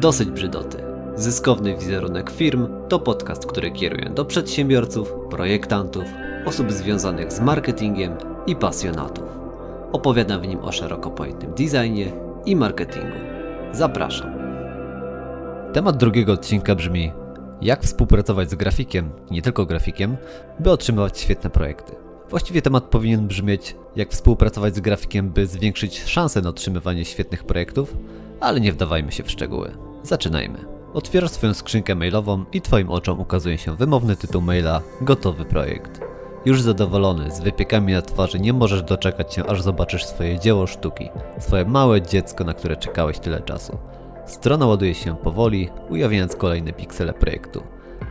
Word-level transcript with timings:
Dosyć 0.00 0.30
brzydoty. 0.30 0.78
Zyskowny 1.14 1.76
wizerunek 1.76 2.30
firm 2.30 2.68
to 2.88 2.98
podcast, 2.98 3.46
który 3.46 3.70
kieruje 3.70 4.10
do 4.10 4.24
przedsiębiorców, 4.24 5.12
projektantów, 5.30 6.04
osób 6.46 6.72
związanych 6.72 7.32
z 7.32 7.40
marketingiem 7.40 8.12
i 8.46 8.56
pasjonatów. 8.56 9.24
Opowiadam 9.92 10.40
w 10.40 10.46
nim 10.46 10.58
o 10.58 10.72
szeroko 10.72 11.10
pojętym 11.10 11.50
designie 11.54 12.12
i 12.46 12.56
marketingu. 12.56 13.16
Zapraszam. 13.72 14.30
Temat 15.72 15.96
drugiego 15.96 16.32
odcinka 16.32 16.74
brzmi: 16.74 17.12
jak 17.62 17.82
współpracować 17.82 18.50
z 18.50 18.54
grafikiem, 18.54 19.10
nie 19.30 19.42
tylko 19.42 19.66
grafikiem, 19.66 20.16
by 20.60 20.70
otrzymywać 20.70 21.18
świetne 21.18 21.50
projekty. 21.50 21.92
Właściwie 22.30 22.62
temat 22.62 22.84
powinien 22.84 23.26
brzmieć: 23.26 23.76
jak 23.96 24.10
współpracować 24.10 24.76
z 24.76 24.80
grafikiem, 24.80 25.30
by 25.30 25.46
zwiększyć 25.46 26.04
szanse 26.04 26.42
na 26.42 26.48
otrzymywanie 26.48 27.04
świetnych 27.04 27.44
projektów, 27.44 27.96
ale 28.40 28.60
nie 28.60 28.72
wdawajmy 28.72 29.12
się 29.12 29.22
w 29.22 29.30
szczegóły. 29.30 29.85
Zaczynajmy. 30.06 30.58
Otwierasz 30.94 31.30
swoją 31.30 31.54
skrzynkę 31.54 31.94
mailową 31.94 32.44
i 32.52 32.60
Twoim 32.60 32.90
oczom 32.90 33.20
ukazuje 33.20 33.58
się 33.58 33.76
wymowny 33.76 34.16
tytuł 34.16 34.42
maila 34.42 34.80
Gotowy 35.00 35.44
projekt. 35.44 36.00
Już 36.44 36.62
zadowolony, 36.62 37.30
z 37.30 37.40
wypiekami 37.40 37.92
na 37.92 38.02
twarzy, 38.02 38.40
nie 38.40 38.52
możesz 38.52 38.82
doczekać 38.82 39.34
się, 39.34 39.46
aż 39.46 39.62
zobaczysz 39.62 40.04
swoje 40.04 40.38
dzieło 40.38 40.66
sztuki, 40.66 41.08
swoje 41.38 41.64
małe 41.64 42.02
dziecko, 42.02 42.44
na 42.44 42.54
które 42.54 42.76
czekałeś 42.76 43.18
tyle 43.18 43.40
czasu. 43.40 43.78
Strona 44.26 44.66
ładuje 44.66 44.94
się 44.94 45.16
powoli, 45.16 45.70
ujawniając 45.90 46.36
kolejne 46.36 46.72
piksele 46.72 47.12
projektu. 47.12 47.62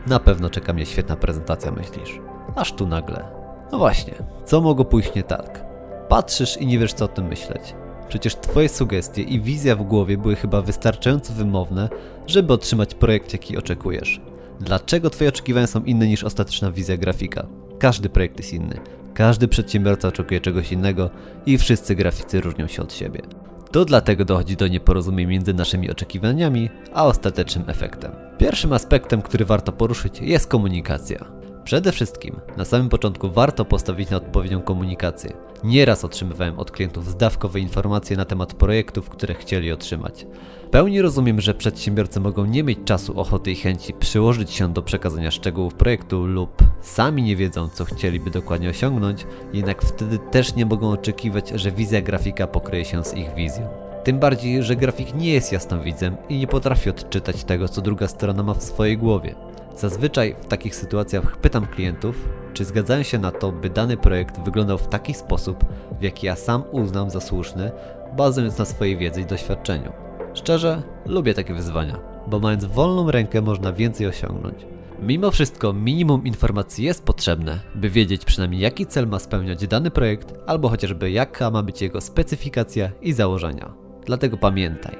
Na 0.06 0.20
pewno 0.20 0.50
czeka 0.50 0.72
mnie 0.72 0.86
świetna 0.86 1.16
prezentacja, 1.16 1.72
myślisz. 1.72 2.20
Aż 2.56 2.72
tu 2.72 2.86
nagle. 2.86 3.24
No 3.72 3.78
właśnie, 3.78 4.14
co 4.44 4.60
mogło 4.60 4.84
pójść 4.84 5.14
nie 5.14 5.24
tak? 5.24 5.64
Patrzysz 6.08 6.56
i 6.56 6.66
nie 6.66 6.78
wiesz 6.78 6.92
co 6.92 7.04
o 7.04 7.08
tym 7.08 7.26
myśleć. 7.26 7.74
Przecież 8.08 8.34
Twoje 8.34 8.68
sugestie 8.68 9.22
i 9.22 9.40
wizja 9.40 9.76
w 9.76 9.82
głowie 9.82 10.18
były 10.18 10.36
chyba 10.36 10.62
wystarczająco 10.62 11.32
wymowne, 11.32 11.88
żeby 12.26 12.52
otrzymać 12.52 12.94
projekt, 12.94 13.32
jaki 13.32 13.56
oczekujesz. 13.56 14.20
Dlaczego 14.60 15.10
Twoje 15.10 15.28
oczekiwania 15.28 15.66
są 15.66 15.84
inne 15.84 16.06
niż 16.06 16.24
ostateczna 16.24 16.72
wizja 16.72 16.96
grafika? 16.96 17.46
Każdy 17.78 18.08
projekt 18.08 18.38
jest 18.38 18.52
inny. 18.52 18.80
Każdy 19.14 19.48
przedsiębiorca 19.48 20.08
oczekuje 20.08 20.40
czegoś 20.40 20.72
innego 20.72 21.10
i 21.46 21.58
wszyscy 21.58 21.94
graficy 21.94 22.40
różnią 22.40 22.66
się 22.66 22.82
od 22.82 22.92
siebie. 22.92 23.22
To 23.70 23.84
dlatego 23.84 24.24
dochodzi 24.24 24.56
do 24.56 24.68
nieporozumień 24.68 25.28
między 25.28 25.54
naszymi 25.54 25.90
oczekiwaniami 25.90 26.70
a 26.94 27.06
ostatecznym 27.06 27.70
efektem. 27.70 28.12
Pierwszym 28.38 28.72
aspektem, 28.72 29.22
który 29.22 29.44
warto 29.44 29.72
poruszyć, 29.72 30.20
jest 30.20 30.46
komunikacja. 30.46 31.24
Przede 31.66 31.92
wszystkim, 31.92 32.40
na 32.56 32.64
samym 32.64 32.88
początku 32.88 33.30
warto 33.30 33.64
postawić 33.64 34.10
na 34.10 34.16
odpowiednią 34.16 34.62
komunikację. 34.62 35.32
Nieraz 35.64 36.04
otrzymywałem 36.04 36.58
od 36.58 36.70
klientów 36.70 37.06
zdawkowe 37.06 37.60
informacje 37.60 38.16
na 38.16 38.24
temat 38.24 38.54
projektów, 38.54 39.10
które 39.10 39.34
chcieli 39.34 39.72
otrzymać. 39.72 40.26
Pełni 40.70 41.02
rozumiem, 41.02 41.40
że 41.40 41.54
przedsiębiorcy 41.54 42.20
mogą 42.20 42.44
nie 42.44 42.62
mieć 42.62 42.78
czasu, 42.84 43.20
ochoty 43.20 43.50
i 43.50 43.54
chęci 43.54 43.92
przyłożyć 43.92 44.50
się 44.50 44.72
do 44.72 44.82
przekazania 44.82 45.30
szczegółów 45.30 45.74
projektu 45.74 46.26
lub 46.26 46.50
sami 46.80 47.22
nie 47.22 47.36
wiedzą, 47.36 47.68
co 47.68 47.84
chcieliby 47.84 48.30
dokładnie 48.30 48.70
osiągnąć, 48.70 49.26
jednak 49.52 49.82
wtedy 49.82 50.18
też 50.18 50.54
nie 50.54 50.66
mogą 50.66 50.90
oczekiwać, 50.90 51.48
że 51.54 51.70
wizja 51.70 52.00
grafika 52.00 52.46
pokryje 52.46 52.84
się 52.84 53.04
z 53.04 53.14
ich 53.14 53.34
wizją. 53.34 53.68
Tym 54.04 54.18
bardziej, 54.18 54.62
że 54.62 54.76
grafik 54.76 55.14
nie 55.14 55.32
jest 55.32 55.52
jasnowidzem 55.52 56.16
i 56.28 56.38
nie 56.38 56.46
potrafi 56.46 56.90
odczytać 56.90 57.44
tego, 57.44 57.68
co 57.68 57.82
druga 57.82 58.08
strona 58.08 58.42
ma 58.42 58.54
w 58.54 58.62
swojej 58.62 58.98
głowie. 58.98 59.34
Zazwyczaj 59.76 60.36
w 60.40 60.46
takich 60.46 60.76
sytuacjach 60.76 61.36
pytam 61.36 61.66
klientów, 61.66 62.28
czy 62.54 62.64
zgadzają 62.64 63.02
się 63.02 63.18
na 63.18 63.30
to, 63.30 63.52
by 63.52 63.70
dany 63.70 63.96
projekt 63.96 64.40
wyglądał 64.44 64.78
w 64.78 64.88
taki 64.88 65.14
sposób, 65.14 65.64
w 66.00 66.02
jaki 66.02 66.26
ja 66.26 66.36
sam 66.36 66.62
uznam 66.72 67.10
za 67.10 67.20
słuszny, 67.20 67.72
bazując 68.16 68.58
na 68.58 68.64
swojej 68.64 68.96
wiedzy 68.96 69.20
i 69.20 69.26
doświadczeniu. 69.26 69.92
Szczerze, 70.34 70.82
lubię 71.06 71.34
takie 71.34 71.54
wyzwania, 71.54 71.98
bo 72.26 72.40
mając 72.40 72.64
wolną 72.64 73.10
rękę 73.10 73.42
można 73.42 73.72
więcej 73.72 74.06
osiągnąć. 74.06 74.66
Mimo 75.02 75.30
wszystko 75.30 75.72
minimum 75.72 76.26
informacji 76.26 76.84
jest 76.84 77.04
potrzebne, 77.04 77.60
by 77.74 77.90
wiedzieć 77.90 78.24
przynajmniej 78.24 78.60
jaki 78.60 78.86
cel 78.86 79.06
ma 79.06 79.18
spełniać 79.18 79.66
dany 79.66 79.90
projekt, 79.90 80.34
albo 80.46 80.68
chociażby 80.68 81.10
jaka 81.10 81.50
ma 81.50 81.62
być 81.62 81.82
jego 81.82 82.00
specyfikacja 82.00 82.90
i 83.02 83.12
założenia. 83.12 83.72
Dlatego 84.06 84.36
pamiętaj, 84.36 84.96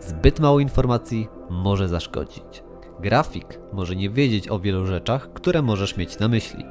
zbyt 0.00 0.40
mało 0.40 0.60
informacji 0.60 1.28
może 1.50 1.88
zaszkodzić. 1.88 2.71
Grafik 3.02 3.58
może 3.72 3.96
nie 3.96 4.10
wiedzieć 4.10 4.48
o 4.48 4.58
wielu 4.58 4.86
rzeczach, 4.86 5.32
które 5.32 5.62
możesz 5.62 5.96
mieć 5.96 6.18
na 6.18 6.28
myśli. 6.28 6.64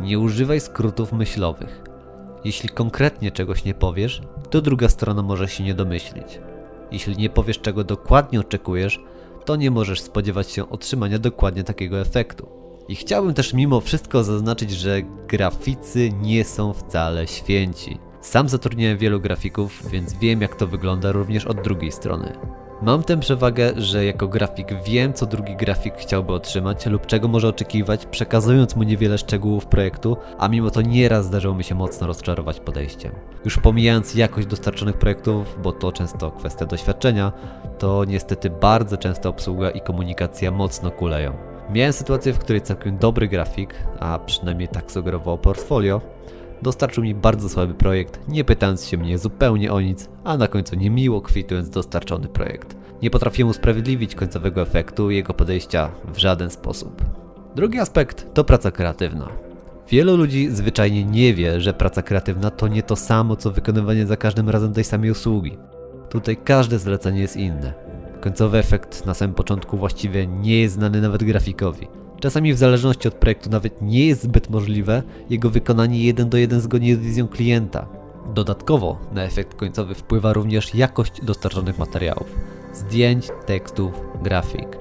Nie 0.00 0.18
używaj 0.18 0.60
skrótów 0.60 1.12
myślowych. 1.12 1.82
Jeśli 2.44 2.68
konkretnie 2.68 3.30
czegoś 3.30 3.64
nie 3.64 3.74
powiesz, 3.74 4.22
to 4.50 4.60
druga 4.60 4.88
strona 4.88 5.22
może 5.22 5.48
się 5.48 5.64
nie 5.64 5.74
domyślić. 5.74 6.40
Jeśli 6.92 7.16
nie 7.16 7.30
powiesz 7.30 7.60
czego 7.60 7.84
dokładnie 7.84 8.40
oczekujesz, 8.40 9.00
to 9.44 9.56
nie 9.56 9.70
możesz 9.70 10.00
spodziewać 10.00 10.50
się 10.50 10.70
otrzymania 10.70 11.18
dokładnie 11.18 11.64
takiego 11.64 12.00
efektu. 12.00 12.48
I 12.88 12.94
chciałbym 12.94 13.34
też 13.34 13.52
mimo 13.52 13.80
wszystko 13.80 14.24
zaznaczyć, 14.24 14.70
że 14.70 15.02
graficy 15.28 16.12
nie 16.12 16.44
są 16.44 16.72
wcale 16.72 17.26
święci. 17.26 17.98
Sam 18.20 18.48
zatrudniałem 18.48 18.98
wielu 18.98 19.20
grafików, 19.20 19.90
więc 19.90 20.14
wiem 20.18 20.40
jak 20.40 20.56
to 20.56 20.66
wygląda 20.66 21.12
również 21.12 21.46
od 21.46 21.62
drugiej 21.62 21.92
strony. 21.92 22.32
Mam 22.82 23.02
tę 23.02 23.20
przewagę, 23.20 23.72
że 23.76 24.04
jako 24.04 24.28
grafik 24.28 24.82
wiem, 24.84 25.12
co 25.12 25.26
drugi 25.26 25.56
grafik 25.56 25.94
chciałby 25.96 26.32
otrzymać 26.32 26.86
lub 26.86 27.06
czego 27.06 27.28
może 27.28 27.48
oczekiwać, 27.48 28.06
przekazując 28.06 28.76
mu 28.76 28.82
niewiele 28.82 29.18
szczegółów 29.18 29.66
projektu, 29.66 30.16
a 30.38 30.48
mimo 30.48 30.70
to 30.70 30.82
nieraz 30.82 31.26
zdarzyło 31.26 31.54
mi 31.54 31.64
się 31.64 31.74
mocno 31.74 32.06
rozczarować 32.06 32.60
podejściem. 32.60 33.12
Już 33.44 33.58
pomijając 33.58 34.14
jakość 34.14 34.46
dostarczonych 34.46 34.98
projektów, 34.98 35.58
bo 35.62 35.72
to 35.72 35.92
często 35.92 36.30
kwestia 36.30 36.66
doświadczenia, 36.66 37.32
to 37.78 38.04
niestety 38.04 38.50
bardzo 38.50 38.96
często 38.96 39.28
obsługa 39.28 39.70
i 39.70 39.80
komunikacja 39.80 40.50
mocno 40.50 40.90
kuleją. 40.90 41.32
Miałem 41.70 41.92
sytuację, 41.92 42.32
w 42.32 42.38
której 42.38 42.62
całkiem 42.62 42.98
dobry 42.98 43.28
grafik, 43.28 43.74
a 44.00 44.18
przynajmniej 44.18 44.68
tak 44.68 44.92
sugerowało 44.92 45.38
portfolio, 45.38 46.00
dostarczył 46.62 47.04
mi 47.04 47.14
bardzo 47.14 47.48
słaby 47.48 47.74
projekt, 47.74 48.20
nie 48.28 48.44
pytając 48.44 48.86
się 48.86 48.96
mnie 48.96 49.18
zupełnie 49.18 49.72
o 49.72 49.80
nic, 49.80 50.08
a 50.24 50.36
na 50.36 50.48
końcu 50.48 50.76
niemiło 50.76 51.20
kwitując 51.20 51.70
dostarczony 51.70 52.28
projekt. 52.28 52.76
Nie 53.02 53.10
potrafiłem 53.10 53.50
usprawiedliwić 53.50 54.14
końcowego 54.14 54.62
efektu 54.62 55.10
jego 55.10 55.34
podejścia 55.34 55.90
w 56.14 56.18
żaden 56.18 56.50
sposób. 56.50 57.04
Drugi 57.56 57.78
aspekt 57.78 58.34
to 58.34 58.44
praca 58.44 58.70
kreatywna. 58.70 59.28
Wielu 59.88 60.16
ludzi 60.16 60.50
zwyczajnie 60.50 61.04
nie 61.04 61.34
wie, 61.34 61.60
że 61.60 61.74
praca 61.74 62.02
kreatywna 62.02 62.50
to 62.50 62.68
nie 62.68 62.82
to 62.82 62.96
samo, 62.96 63.36
co 63.36 63.50
wykonywanie 63.50 64.06
za 64.06 64.16
każdym 64.16 64.48
razem 64.48 64.72
tej 64.72 64.84
samej 64.84 65.10
usługi. 65.10 65.58
Tutaj 66.08 66.36
każde 66.36 66.78
zlecenie 66.78 67.20
jest 67.20 67.36
inne. 67.36 67.74
Końcowy 68.20 68.58
efekt 68.58 69.06
na 69.06 69.14
samym 69.14 69.34
początku 69.34 69.76
właściwie 69.76 70.26
nie 70.26 70.60
jest 70.60 70.74
znany 70.74 71.00
nawet 71.00 71.24
grafikowi. 71.24 71.88
Czasami 72.22 72.54
w 72.54 72.58
zależności 72.58 73.08
od 73.08 73.14
projektu 73.14 73.50
nawet 73.50 73.82
nie 73.82 74.06
jest 74.06 74.22
zbyt 74.22 74.50
możliwe 74.50 75.02
jego 75.30 75.50
wykonanie 75.50 76.04
jeden 76.04 76.28
do 76.28 76.36
jeden 76.36 76.60
zgodnie 76.60 76.96
z 76.96 76.98
wizją 76.98 77.28
klienta. 77.28 77.86
Dodatkowo 78.34 78.98
na 79.12 79.22
efekt 79.22 79.54
końcowy 79.54 79.94
wpływa 79.94 80.32
również 80.32 80.74
jakość 80.74 81.12
dostarczonych 81.22 81.78
materiałów, 81.78 82.26
zdjęć, 82.74 83.28
tekstów, 83.46 83.92
grafik. 84.22 84.78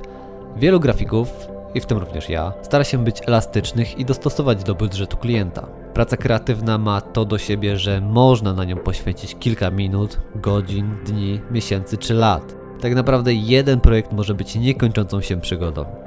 Wielu 0.58 0.80
grafików, 0.80 1.28
i 1.76 1.82
w 1.82 1.86
tym 1.86 1.98
również 1.98 2.30
ja, 2.30 2.54
stara 2.62 2.84
się 2.84 3.04
być 3.04 3.22
elastycznych 3.28 4.00
i 4.00 4.06
dostosować 4.06 4.64
do 4.64 4.76
budżetu 4.76 5.18
klienta. 5.18 5.68
Praca 5.94 6.18
kreatywna 6.18 6.78
ma 6.78 7.02
to 7.02 7.26
do 7.26 7.38
siebie, 7.38 7.78
że 7.78 8.02
można 8.02 8.54
na 8.54 8.66
nią 8.66 8.78
poświęcić 8.78 9.36
kilka 9.40 9.72
minut, 9.72 10.20
godzin, 10.36 10.96
dni, 11.06 11.40
miesięcy 11.52 11.98
czy 11.98 12.14
lat. 12.14 12.56
Tak 12.82 12.96
naprawdę 12.96 13.34
jeden 13.34 13.80
projekt 13.80 14.12
może 14.12 14.34
być 14.34 14.56
niekończącą 14.56 15.22
się 15.22 15.42
przygodą. 15.42 16.01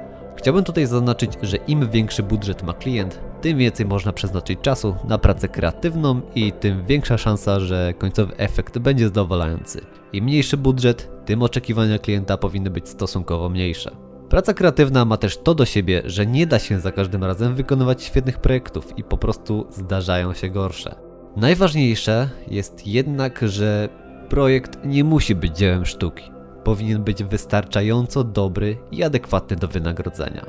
Chciałbym 0.45 0.63
tutaj 0.63 0.85
zaznaczyć, 0.85 1.31
że 1.41 1.57
im 1.57 1.89
większy 1.89 2.23
budżet 2.23 2.63
ma 2.63 2.73
klient, 2.73 3.19
tym 3.41 3.57
więcej 3.57 3.85
można 3.85 4.13
przeznaczyć 4.13 4.59
czasu 4.61 4.95
na 5.07 5.17
pracę 5.17 5.49
kreatywną 5.49 6.21
i 6.35 6.51
tym 6.51 6.85
większa 6.85 7.17
szansa, 7.17 7.59
że 7.59 7.93
końcowy 7.97 8.37
efekt 8.37 8.77
będzie 8.77 9.05
zadowalający. 9.05 9.81
Im 10.13 10.25
mniejszy 10.25 10.57
budżet, 10.57 11.09
tym 11.25 11.43
oczekiwania 11.43 11.99
klienta 11.99 12.37
powinny 12.37 12.69
być 12.69 12.89
stosunkowo 12.89 13.49
mniejsze. 13.49 13.91
Praca 14.29 14.53
kreatywna 14.53 15.05
ma 15.05 15.17
też 15.17 15.37
to 15.37 15.55
do 15.55 15.65
siebie, 15.65 16.01
że 16.05 16.25
nie 16.25 16.47
da 16.47 16.59
się 16.59 16.79
za 16.79 16.91
każdym 16.91 17.23
razem 17.23 17.55
wykonywać 17.55 18.03
świetnych 18.03 18.39
projektów 18.39 18.97
i 18.97 19.03
po 19.03 19.17
prostu 19.17 19.67
zdarzają 19.71 20.33
się 20.33 20.49
gorsze. 20.49 20.95
Najważniejsze 21.35 22.29
jest 22.47 22.87
jednak, 22.87 23.39
że 23.43 23.89
projekt 24.29 24.79
nie 24.83 25.03
musi 25.03 25.35
być 25.35 25.57
dziełem 25.57 25.85
sztuki 25.85 26.34
powinien 26.65 27.03
być 27.03 27.23
wystarczająco 27.23 28.23
dobry 28.23 28.77
i 28.91 29.03
adekwatny 29.03 29.55
do 29.55 29.67
wynagrodzenia. 29.67 30.45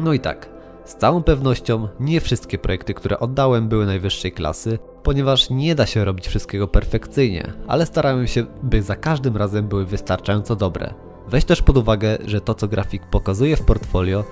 No 0.00 0.12
i 0.12 0.20
tak, 0.20 0.48
z 0.84 0.94
całą 0.94 1.22
pewnością 1.22 1.88
nie 2.00 2.20
wszystkie 2.20 2.58
projekty, 2.58 2.94
które 2.94 3.18
oddałem, 3.18 3.68
były 3.68 3.86
najwyższej 3.86 4.32
klasy, 4.32 4.78
ponieważ 5.02 5.50
nie 5.50 5.74
da 5.74 5.86
się 5.86 6.04
robić 6.04 6.28
wszystkiego 6.28 6.68
perfekcyjnie, 6.68 7.52
ale 7.68 7.86
starałem 7.86 8.26
się, 8.26 8.46
by 8.62 8.82
za 8.82 8.96
każdym 8.96 9.36
razem 9.36 9.68
były 9.68 9.86
wystarczająco 9.86 10.56
dobre. 10.56 10.94
Weź 11.28 11.44
też 11.44 11.62
pod 11.62 11.76
uwagę, 11.76 12.18
że 12.24 12.40
to 12.40 12.54
co 12.54 12.68
grafik 12.68 13.06
pokazuje 13.06 13.56
w 13.56 13.64
portfolio, 13.64 14.24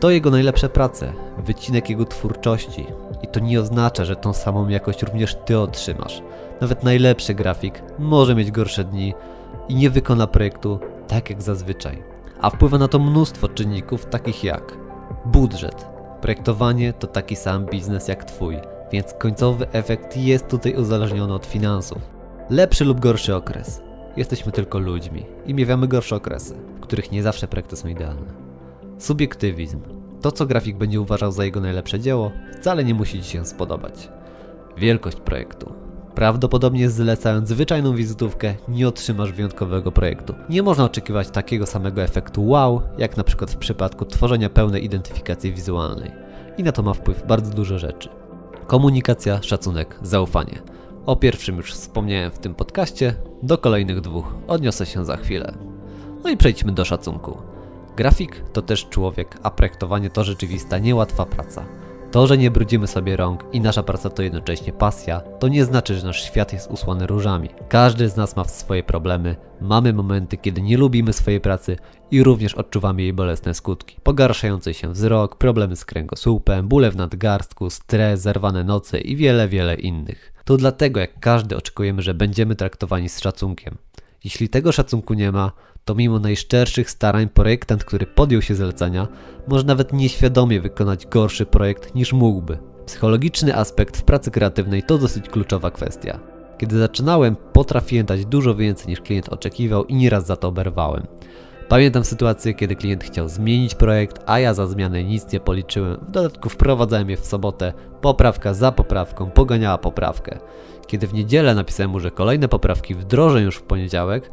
to 0.00 0.10
jego 0.10 0.30
najlepsze 0.30 0.68
prace, 0.68 1.12
wycinek 1.38 1.90
jego 1.90 2.04
twórczości. 2.04 2.86
I 3.22 3.28
to 3.28 3.40
nie 3.40 3.60
oznacza, 3.60 4.04
że 4.04 4.16
tą 4.16 4.32
samą 4.32 4.68
jakość 4.68 5.02
również 5.02 5.36
ty 5.44 5.58
otrzymasz. 5.58 6.22
Nawet 6.60 6.82
najlepszy 6.82 7.34
grafik 7.34 7.82
może 7.98 8.34
mieć 8.34 8.50
gorsze 8.50 8.84
dni, 8.84 9.14
i 9.68 9.74
nie 9.74 9.90
wykona 9.90 10.26
projektu 10.26 10.78
tak 11.08 11.30
jak 11.30 11.42
zazwyczaj. 11.42 12.02
a 12.42 12.50
wpływa 12.50 12.78
na 12.78 12.88
to 12.88 12.98
mnóstwo 12.98 13.48
czynników 13.48 14.06
takich 14.06 14.44
jak 14.44 14.76
budżet. 15.26 15.86
Projektowanie 16.20 16.92
to 16.92 17.06
taki 17.06 17.36
sam 17.36 17.66
biznes 17.66 18.08
jak 18.08 18.24
Twój, 18.24 18.56
więc 18.92 19.14
końcowy 19.14 19.70
efekt 19.72 20.16
jest 20.16 20.48
tutaj 20.48 20.74
uzależniony 20.74 21.34
od 21.34 21.46
finansów. 21.46 21.98
Lepszy 22.50 22.84
lub 22.84 23.00
gorszy 23.00 23.36
okres. 23.36 23.82
Jesteśmy 24.16 24.52
tylko 24.52 24.78
ludźmi 24.78 25.26
i 25.46 25.54
miewiamy 25.54 25.88
gorsze 25.88 26.16
okresy, 26.16 26.54
w 26.76 26.80
których 26.80 27.12
nie 27.12 27.22
zawsze 27.22 27.48
projekty 27.48 27.76
są 27.76 27.88
idealne. 27.88 28.32
Subiektywizm. 28.98 29.80
To, 30.20 30.32
co 30.32 30.46
grafik 30.46 30.76
będzie 30.76 31.00
uważał 31.00 31.32
za 31.32 31.44
jego 31.44 31.60
najlepsze 31.60 32.00
dzieło, 32.00 32.30
wcale 32.60 32.84
nie 32.84 32.94
musi 32.94 33.22
Ci 33.22 33.30
się 33.30 33.46
spodobać. 33.46 34.08
Wielkość 34.76 35.16
projektu. 35.16 35.72
Prawdopodobnie 36.14 36.90
zlecając 36.90 37.48
zwyczajną 37.48 37.94
wizytówkę 37.94 38.54
nie 38.68 38.88
otrzymasz 38.88 39.32
wyjątkowego 39.32 39.92
projektu. 39.92 40.34
Nie 40.48 40.62
można 40.62 40.84
oczekiwać 40.84 41.30
takiego 41.30 41.66
samego 41.66 42.02
efektu 42.02 42.46
wow, 42.46 42.82
jak 42.98 43.16
na 43.16 43.24
przykład 43.24 43.50
w 43.50 43.56
przypadku 43.56 44.04
tworzenia 44.04 44.50
pełnej 44.50 44.84
identyfikacji 44.84 45.52
wizualnej. 45.52 46.10
I 46.58 46.62
na 46.62 46.72
to 46.72 46.82
ma 46.82 46.94
wpływ 46.94 47.26
bardzo 47.26 47.54
dużo 47.54 47.78
rzeczy. 47.78 48.08
Komunikacja, 48.66 49.42
szacunek, 49.42 49.98
zaufanie. 50.02 50.62
O 51.06 51.16
pierwszym 51.16 51.56
już 51.56 51.72
wspomniałem 51.72 52.30
w 52.30 52.38
tym 52.38 52.54
podcaście, 52.54 53.14
do 53.42 53.58
kolejnych 53.58 54.00
dwóch 54.00 54.34
odniosę 54.48 54.86
się 54.86 55.04
za 55.04 55.16
chwilę. 55.16 55.54
No 56.24 56.30
i 56.30 56.36
przejdźmy 56.36 56.72
do 56.72 56.84
szacunku. 56.84 57.38
Grafik 57.96 58.44
to 58.52 58.62
też 58.62 58.88
człowiek, 58.88 59.38
a 59.42 59.50
projektowanie 59.50 60.10
to 60.10 60.24
rzeczywista, 60.24 60.78
niełatwa 60.78 61.26
praca. 61.26 61.64
To, 62.12 62.26
że 62.26 62.38
nie 62.38 62.50
brudzimy 62.50 62.86
sobie 62.86 63.16
rąk 63.16 63.44
i 63.52 63.60
nasza 63.60 63.82
praca 63.82 64.10
to 64.10 64.22
jednocześnie 64.22 64.72
pasja, 64.72 65.20
to 65.20 65.48
nie 65.48 65.64
znaczy, 65.64 65.94
że 65.94 66.06
nasz 66.06 66.24
świat 66.24 66.52
jest 66.52 66.70
usłany 66.70 67.06
różami. 67.06 67.48
Każdy 67.68 68.08
z 68.08 68.16
nas 68.16 68.36
ma 68.36 68.44
swoje 68.44 68.82
problemy, 68.82 69.36
mamy 69.60 69.92
momenty, 69.92 70.36
kiedy 70.36 70.62
nie 70.62 70.76
lubimy 70.76 71.12
swojej 71.12 71.40
pracy 71.40 71.76
i 72.10 72.22
również 72.22 72.54
odczuwamy 72.54 73.02
jej 73.02 73.12
bolesne 73.12 73.54
skutki. 73.54 73.96
Pogarszający 74.02 74.74
się 74.74 74.92
wzrok, 74.92 75.36
problemy 75.36 75.76
z 75.76 75.84
kręgosłupem, 75.84 76.68
bóle 76.68 76.90
w 76.90 76.96
nadgarstku, 76.96 77.70
stres, 77.70 78.20
zerwane 78.20 78.64
noce 78.64 79.00
i 79.00 79.16
wiele, 79.16 79.48
wiele 79.48 79.74
innych. 79.74 80.32
To 80.44 80.56
dlatego, 80.56 81.00
jak 81.00 81.20
każdy 81.20 81.56
oczekujemy, 81.56 82.02
że 82.02 82.14
będziemy 82.14 82.56
traktowani 82.56 83.08
z 83.08 83.20
szacunkiem. 83.20 83.76
Jeśli 84.24 84.48
tego 84.48 84.72
szacunku 84.72 85.14
nie 85.14 85.32
ma, 85.32 85.52
to 85.84 85.94
mimo 85.94 86.18
najszczerszych 86.18 86.90
starań 86.90 87.28
projektant, 87.28 87.84
który 87.84 88.06
podjął 88.06 88.42
się 88.42 88.54
zlecenia, 88.54 89.08
może 89.48 89.64
nawet 89.64 89.92
nieświadomie 89.92 90.60
wykonać 90.60 91.06
gorszy 91.06 91.46
projekt 91.46 91.94
niż 91.94 92.12
mógłby. 92.12 92.58
Psychologiczny 92.86 93.56
aspekt 93.56 93.96
w 93.96 94.02
pracy 94.02 94.30
kreatywnej 94.30 94.82
to 94.82 94.98
dosyć 94.98 95.28
kluczowa 95.28 95.70
kwestia. 95.70 96.20
Kiedy 96.58 96.78
zaczynałem, 96.78 97.36
potrafiłem 97.52 98.06
dać 98.06 98.26
dużo 98.26 98.54
więcej 98.54 98.86
niż 98.86 99.00
klient 99.00 99.28
oczekiwał 99.28 99.84
i 99.84 99.94
nieraz 99.94 100.26
za 100.26 100.36
to 100.36 100.48
oberwałem. 100.48 101.06
Pamiętam 101.68 102.04
sytuację, 102.04 102.54
kiedy 102.54 102.76
klient 102.76 103.04
chciał 103.04 103.28
zmienić 103.28 103.74
projekt, 103.74 104.22
a 104.26 104.38
ja 104.38 104.54
za 104.54 104.66
zmianę 104.66 105.04
nic 105.04 105.32
nie 105.32 105.40
policzyłem. 105.40 105.96
W 106.08 106.10
dodatku 106.10 106.48
wprowadzałem 106.48 107.10
je 107.10 107.16
w 107.16 107.26
sobotę, 107.26 107.72
poprawka 108.00 108.54
za 108.54 108.72
poprawką 108.72 109.30
poganiała 109.30 109.78
poprawkę. 109.78 110.38
Kiedy 110.86 111.06
w 111.06 111.14
niedzielę 111.14 111.54
napisałem 111.54 111.90
mu, 111.90 112.00
że 112.00 112.10
kolejne 112.10 112.48
poprawki 112.48 112.94
wdrożę 112.94 113.42
już 113.42 113.56
w 113.56 113.62
poniedziałek, 113.62 114.30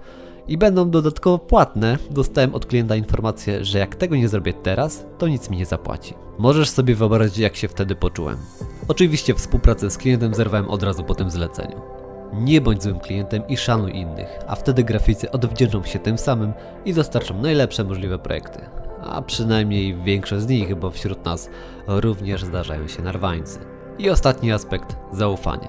i 0.49 0.57
będą 0.57 0.89
dodatkowo 0.89 1.39
płatne, 1.39 1.97
dostałem 2.11 2.55
od 2.55 2.65
klienta 2.65 2.95
informację, 2.95 3.65
że 3.65 3.79
jak 3.79 3.95
tego 3.95 4.15
nie 4.15 4.27
zrobię 4.27 4.53
teraz, 4.53 5.05
to 5.17 5.27
nic 5.27 5.49
mi 5.49 5.57
nie 5.57 5.65
zapłaci. 5.65 6.13
Możesz 6.37 6.69
sobie 6.69 6.95
wyobrazić, 6.95 7.37
jak 7.37 7.55
się 7.55 7.67
wtedy 7.67 7.95
poczułem. 7.95 8.37
Oczywiście 8.87 9.33
współpracę 9.33 9.91
z 9.91 9.97
klientem 9.97 10.33
zerwałem 10.33 10.69
od 10.69 10.83
razu 10.83 11.03
po 11.03 11.15
tym 11.15 11.29
zleceniu. 11.29 11.81
Nie 12.33 12.61
bądź 12.61 12.83
złym 12.83 12.99
klientem 12.99 13.47
i 13.47 13.57
szanuj 13.57 13.91
innych, 13.91 14.39
a 14.47 14.55
wtedy 14.55 14.83
graficy 14.83 15.31
odwdzięczą 15.31 15.83
się 15.83 15.99
tym 15.99 16.17
samym 16.17 16.53
i 16.85 16.93
dostarczą 16.93 17.41
najlepsze 17.41 17.83
możliwe 17.83 18.19
projekty. 18.19 18.59
A 19.03 19.21
przynajmniej 19.21 19.95
większość 20.03 20.43
z 20.43 20.47
nich, 20.47 20.75
bo 20.75 20.91
wśród 20.91 21.25
nas 21.25 21.49
również 21.87 22.43
zdarzają 22.43 22.87
się 22.87 23.01
narwańcy. 23.01 23.59
I 23.99 24.09
ostatni 24.09 24.51
aspekt 24.51 24.95
zaufanie. 25.11 25.67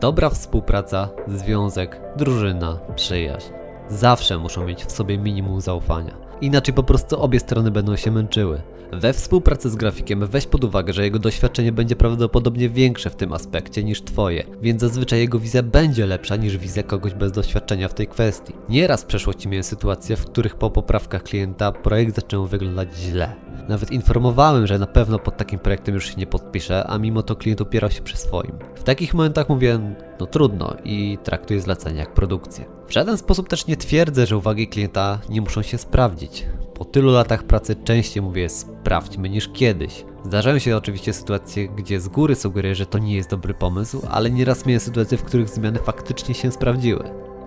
Dobra 0.00 0.30
współpraca, 0.30 1.08
związek, 1.28 2.00
drużyna, 2.16 2.78
przyjaźń 2.96 3.59
zawsze 3.90 4.38
muszą 4.38 4.66
mieć 4.66 4.84
w 4.84 4.92
sobie 4.92 5.18
minimum 5.18 5.60
zaufania. 5.60 6.14
Inaczej 6.40 6.74
po 6.74 6.82
prostu 6.82 7.22
obie 7.22 7.40
strony 7.40 7.70
będą 7.70 7.96
się 7.96 8.10
męczyły. 8.10 8.62
We 8.92 9.12
współpracy 9.12 9.70
z 9.70 9.76
grafikiem 9.76 10.26
weź 10.26 10.46
pod 10.46 10.64
uwagę, 10.64 10.92
że 10.92 11.04
jego 11.04 11.18
doświadczenie 11.18 11.72
będzie 11.72 11.96
prawdopodobnie 11.96 12.68
większe 12.70 13.10
w 13.10 13.16
tym 13.16 13.32
aspekcie 13.32 13.84
niż 13.84 14.02
twoje, 14.02 14.44
więc 14.62 14.80
zazwyczaj 14.80 15.18
jego 15.18 15.38
wizja 15.38 15.62
będzie 15.62 16.06
lepsza 16.06 16.36
niż 16.36 16.58
wizja 16.58 16.82
kogoś 16.82 17.14
bez 17.14 17.32
doświadczenia 17.32 17.88
w 17.88 17.94
tej 17.94 18.06
kwestii. 18.06 18.52
Nieraz 18.68 19.02
w 19.02 19.06
przeszłości 19.06 19.48
miałem 19.48 19.64
sytuacje, 19.64 20.16
w 20.16 20.26
których 20.26 20.54
po 20.54 20.70
poprawkach 20.70 21.22
klienta 21.22 21.72
projekt 21.72 22.14
zaczął 22.14 22.46
wyglądać 22.46 22.88
źle. 22.96 23.32
Nawet 23.68 23.90
informowałem, 23.90 24.66
że 24.66 24.78
na 24.78 24.86
pewno 24.86 25.18
pod 25.18 25.36
takim 25.36 25.58
projektem 25.58 25.94
już 25.94 26.06
się 26.06 26.14
nie 26.16 26.26
podpiszę, 26.26 26.84
a 26.86 26.98
mimo 26.98 27.22
to 27.22 27.36
klient 27.36 27.60
opierał 27.60 27.90
się 27.90 28.02
przy 28.02 28.16
swoim. 28.16 28.52
W 28.74 28.82
takich 28.82 29.14
momentach 29.14 29.48
mówię, 29.48 29.78
no 30.20 30.26
trudno 30.26 30.76
i 30.84 31.18
traktuję 31.24 31.60
zlecenie 31.60 31.98
jak 31.98 32.14
produkcję. 32.14 32.64
W 32.88 32.92
żaden 32.92 33.18
sposób 33.18 33.48
też 33.48 33.66
nie 33.66 33.76
twierdzę, 33.76 34.26
że 34.26 34.36
uwagi 34.36 34.68
klienta 34.68 35.18
nie 35.28 35.40
muszą 35.40 35.62
się 35.62 35.78
sprawdzić. 35.78 36.46
Po 36.74 36.84
tylu 36.84 37.10
latach 37.10 37.42
pracy 37.42 37.76
częściej 37.84 38.22
mówię 38.22 38.48
sprawdźmy 38.48 39.30
niż 39.30 39.48
kiedyś. 39.48 40.04
Zdarzają 40.24 40.58
się 40.58 40.76
oczywiście 40.76 41.12
sytuacje, 41.12 41.68
gdzie 41.68 42.00
z 42.00 42.08
góry 42.08 42.34
sugeruję, 42.34 42.74
że 42.74 42.86
to 42.86 42.98
nie 42.98 43.16
jest 43.16 43.30
dobry 43.30 43.54
pomysł, 43.54 44.02
ale 44.10 44.30
nieraz 44.30 44.66
miałem 44.66 44.80
sytuacje, 44.80 45.18
w 45.18 45.24
których 45.24 45.48
zmiany 45.48 45.78
faktycznie 45.78 46.34
się 46.34 46.52
sprawdziły. 46.52 47.04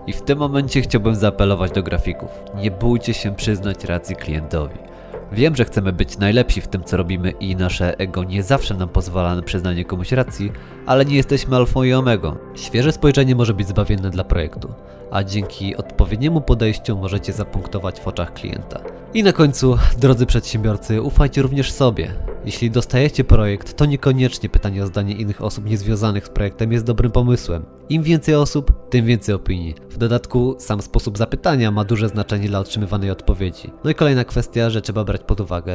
I 0.07 0.13
w 0.13 0.21
tym 0.21 0.39
momencie 0.39 0.81
chciałbym 0.81 1.15
zaapelować 1.15 1.71
do 1.71 1.83
grafików. 1.83 2.29
Nie 2.55 2.71
bójcie 2.71 3.13
się 3.13 3.35
przyznać 3.35 3.83
racji 3.83 4.15
klientowi. 4.15 4.92
Wiem, 5.31 5.55
że 5.55 5.65
chcemy 5.65 5.93
być 5.93 6.17
najlepsi 6.17 6.61
w 6.61 6.67
tym, 6.67 6.83
co 6.83 6.97
robimy 6.97 7.31
i 7.31 7.55
nasze 7.55 7.99
ego 7.99 8.23
nie 8.23 8.43
zawsze 8.43 8.73
nam 8.73 8.89
pozwala 8.89 9.35
na 9.35 9.41
przyznanie 9.41 9.85
komuś 9.85 10.11
racji, 10.11 10.51
ale 10.85 11.05
nie 11.05 11.15
jesteśmy 11.15 11.55
alfą 11.55 11.83
i 11.83 11.93
omegą. 11.93 12.35
Świeże 12.55 12.91
spojrzenie 12.91 13.35
może 13.35 13.53
być 13.53 13.67
zbawienne 13.67 14.09
dla 14.09 14.23
projektu, 14.23 14.73
a 15.11 15.23
dzięki 15.23 15.75
odpowiedniemu 15.75 16.41
podejściu 16.41 16.97
możecie 16.97 17.33
zapunktować 17.33 17.99
w 17.99 18.07
oczach 18.07 18.33
klienta. 18.33 18.79
I 19.13 19.23
na 19.23 19.33
końcu, 19.33 19.77
drodzy 19.97 20.25
przedsiębiorcy, 20.25 21.01
ufajcie 21.01 21.41
również 21.41 21.71
sobie. 21.71 22.13
Jeśli 22.45 22.71
dostajecie 22.71 23.23
projekt, 23.23 23.77
to 23.77 23.85
niekoniecznie 23.85 24.49
pytanie 24.49 24.83
o 24.83 24.87
zdanie 24.87 25.13
innych 25.13 25.41
osób 25.41 25.65
niezwiązanych 25.65 26.25
z 26.25 26.29
projektem 26.29 26.71
jest 26.71 26.85
dobrym 26.85 27.11
pomysłem. 27.11 27.65
Im 27.89 28.03
więcej 28.03 28.35
osób, 28.35 28.89
tym 28.89 29.05
więcej 29.05 29.35
opinii. 29.35 29.75
W 29.89 29.97
dodatku 29.97 30.55
sam 30.59 30.81
sposób 30.81 31.17
zapytania 31.17 31.71
ma 31.71 31.83
duże 31.83 32.09
znaczenie 32.09 32.47
dla 32.47 32.59
otrzymywanej 32.59 33.11
odpowiedzi. 33.11 33.71
No 33.83 33.89
i 33.89 33.95
kolejna 33.95 34.23
kwestia, 34.23 34.69
że 34.69 34.81
trzeba 34.81 35.03
brać 35.13 35.23
pod 35.27 35.41
uwagę, 35.41 35.73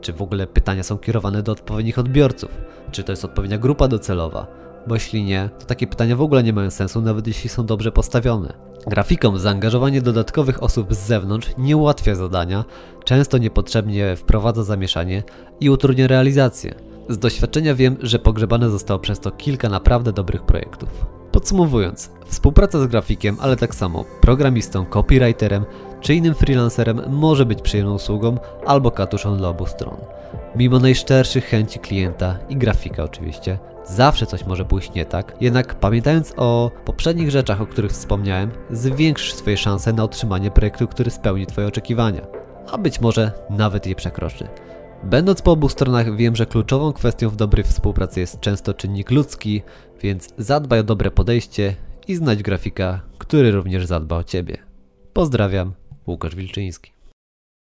czy 0.00 0.12
w 0.12 0.22
ogóle 0.22 0.46
pytania 0.46 0.82
są 0.82 0.98
kierowane 0.98 1.42
do 1.42 1.52
odpowiednich 1.52 1.98
odbiorców, 1.98 2.50
czy 2.90 3.04
to 3.04 3.12
jest 3.12 3.24
odpowiednia 3.24 3.58
grupa 3.58 3.88
docelowa 3.88 4.46
bo 4.86 4.94
jeśli 4.94 5.24
nie, 5.24 5.50
to 5.58 5.66
takie 5.66 5.86
pytania 5.86 6.16
w 6.16 6.22
ogóle 6.22 6.42
nie 6.42 6.52
mają 6.52 6.70
sensu, 6.70 7.02
nawet 7.02 7.26
jeśli 7.26 7.50
są 7.50 7.66
dobrze 7.66 7.92
postawione. 7.92 8.52
Grafikom 8.86 9.38
zaangażowanie 9.38 10.02
dodatkowych 10.02 10.62
osób 10.62 10.94
z 10.94 10.98
zewnątrz 10.98 11.50
nie 11.58 11.76
ułatwia 11.76 12.14
zadania, 12.14 12.64
często 13.04 13.38
niepotrzebnie 13.38 14.16
wprowadza 14.16 14.62
zamieszanie 14.62 15.22
i 15.60 15.70
utrudnia 15.70 16.06
realizację. 16.06 16.74
Z 17.08 17.18
doświadczenia 17.18 17.74
wiem, 17.74 17.96
że 18.02 18.18
pogrzebane 18.18 18.70
zostało 18.70 19.00
przez 19.00 19.20
to 19.20 19.30
kilka 19.30 19.68
naprawdę 19.68 20.12
dobrych 20.12 20.42
projektów. 20.42 20.88
Podsumowując, 21.32 22.10
współpraca 22.26 22.80
z 22.80 22.86
grafikiem, 22.86 23.36
ale 23.40 23.56
tak 23.56 23.74
samo 23.74 24.04
programistą, 24.20 24.86
copywriterem 24.86 25.64
czy 26.00 26.14
innym 26.14 26.34
freelancerem 26.34 27.02
może 27.08 27.46
być 27.46 27.62
przyjemną 27.62 27.94
usługą 27.94 28.38
albo 28.66 28.90
katuszą 28.90 29.36
dla 29.36 29.48
obu 29.48 29.66
stron. 29.66 29.96
Mimo 30.56 30.78
najszczerszych 30.78 31.44
chęci 31.44 31.78
klienta 31.78 32.38
i 32.48 32.56
grafika 32.56 33.04
oczywiście, 33.04 33.58
zawsze 33.84 34.26
coś 34.26 34.46
może 34.46 34.64
pójść 34.64 34.94
nie 34.94 35.04
tak, 35.04 35.36
jednak 35.40 35.74
pamiętając 35.74 36.34
o 36.36 36.70
poprzednich 36.84 37.30
rzeczach, 37.30 37.60
o 37.60 37.66
których 37.66 37.92
wspomniałem, 37.92 38.50
zwiększysz 38.70 39.34
swoje 39.34 39.56
szanse 39.56 39.92
na 39.92 40.04
otrzymanie 40.04 40.50
projektu, 40.50 40.88
który 40.88 41.10
spełni 41.10 41.46
Twoje 41.46 41.66
oczekiwania, 41.66 42.22
a 42.72 42.78
być 42.78 43.00
może 43.00 43.32
nawet 43.50 43.86
je 43.86 43.94
przekroczy. 43.94 44.48
Będąc 45.04 45.42
po 45.42 45.52
obu 45.52 45.68
stronach, 45.68 46.16
wiem, 46.16 46.36
że 46.36 46.46
kluczową 46.46 46.92
kwestią 46.92 47.28
w 47.28 47.36
dobrej 47.36 47.64
współpracy 47.64 48.20
jest 48.20 48.40
często 48.40 48.74
czynnik 48.74 49.10
ludzki, 49.10 49.62
więc 50.02 50.28
zadbaj 50.38 50.80
o 50.80 50.82
dobre 50.82 51.10
podejście 51.10 51.74
i 52.08 52.16
znajdź 52.16 52.42
grafika, 52.42 53.00
który 53.18 53.50
również 53.50 53.86
zadba 53.86 54.16
o 54.16 54.24
Ciebie. 54.24 54.56
Pozdrawiam, 55.12 55.72
Łukasz 56.06 56.34
Wilczyński. 56.34 56.97